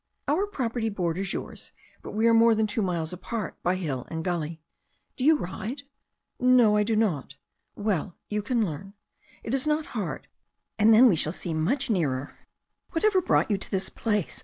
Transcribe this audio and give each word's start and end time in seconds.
"Our 0.27 0.47
property 0.47 0.89
borders 0.89 1.31
yours, 1.31 1.71
but 2.01 2.13
we 2.13 2.25
are 2.25 2.33
more 2.33 2.55
than 2.55 2.65
two 2.65 2.81
miles 2.81 3.13
apart 3.13 3.61
by 3.61 3.75
hill 3.75 4.07
and 4.09 4.23
gully. 4.23 4.63
Do 5.15 5.23
you 5.23 5.37
ride?" 5.37 5.83
"No, 6.39 6.75
I 6.75 6.81
do 6.81 6.95
not." 6.95 7.35
"Well, 7.75 8.17
you 8.27 8.41
can 8.41 8.65
learn. 8.65 8.95
It 9.43 9.53
is 9.53 9.67
not 9.67 9.85
hard. 9.93 10.27
And 10.79 10.91
then 10.91 11.07
we 11.07 11.15
shall 11.15 11.33
seem 11.33 11.61
much 11.61 11.91
nearer." 11.91 12.35
"Whatever 12.93 13.21
brought 13.21 13.51
you 13.51 13.59
to 13.59 13.69
this 13.69 13.89
place?" 13.89 14.39